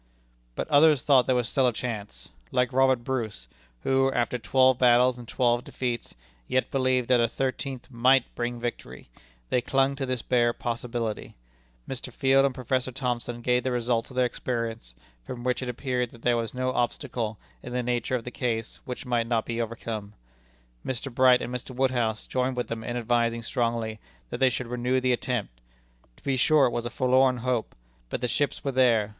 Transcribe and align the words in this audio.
But 0.55 0.67
others 0.69 1.03
thought 1.03 1.27
there 1.27 1.35
was 1.35 1.47
still 1.47 1.67
a 1.67 1.71
chance. 1.73 2.29
Like 2.49 2.73
Robert 2.73 3.03
Bruce, 3.03 3.47
who, 3.83 4.11
after 4.13 4.39
twelve 4.39 4.79
battles 4.79 5.19
and 5.19 5.27
twelve 5.27 5.63
defeats, 5.63 6.15
yet 6.47 6.71
believed 6.71 7.07
that 7.09 7.19
a 7.21 7.27
thirteenth 7.27 7.85
might 7.91 8.33
bring 8.33 8.59
victory, 8.59 9.09
they 9.51 9.61
clung 9.61 9.95
to 9.97 10.07
this 10.07 10.23
bare 10.23 10.53
possibility. 10.53 11.35
Mr. 11.87 12.11
Field 12.11 12.45
and 12.47 12.55
Professor 12.55 12.91
Thomson 12.91 13.41
gave 13.43 13.61
the 13.63 13.69
results 13.71 14.09
of 14.09 14.15
their 14.15 14.25
experience, 14.25 14.95
from 15.23 15.43
which 15.43 15.61
it 15.61 15.69
appeared 15.69 16.09
that 16.09 16.23
there 16.23 16.35
was 16.35 16.55
no 16.55 16.71
obstacle 16.71 17.37
in 17.61 17.71
the 17.71 17.83
nature 17.83 18.15
of 18.15 18.23
the 18.23 18.31
case 18.31 18.79
which 18.85 19.05
might 19.05 19.27
not 19.27 19.45
be 19.45 19.61
overcome. 19.61 20.13
Mr. 20.83 21.13
Bright 21.13 21.43
and 21.43 21.53
Mr. 21.53 21.75
Woodhouse 21.75 22.25
joined 22.25 22.57
with 22.57 22.69
them 22.69 22.83
in 22.83 22.97
advising 22.97 23.43
strongly 23.43 23.99
that 24.31 24.39
they 24.39 24.49
should 24.49 24.65
renew 24.65 24.99
the 24.99 25.13
attempt. 25.13 25.61
To 26.17 26.23
be 26.23 26.37
sure, 26.37 26.65
it 26.65 26.71
was 26.71 26.87
a 26.87 26.89
forlorn 26.89 27.37
hope. 27.45 27.75
But 28.09 28.21
the 28.21 28.27
ships 28.27 28.63
were 28.63 28.71
there. 28.71 29.09